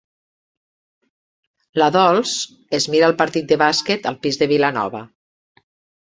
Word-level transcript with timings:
La 1.81 1.89
Dols 1.95 2.31
es 2.77 2.87
mira 2.93 3.09
el 3.09 3.13
partit 3.19 3.51
de 3.51 3.59
bàsquet 3.63 4.07
al 4.13 4.17
pis 4.25 4.41
de 4.43 4.49
Vilanova. 4.53 5.03